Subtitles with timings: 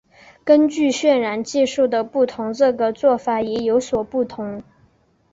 [0.43, 4.63] 根据渲染技术的不同这个做法也有所不同。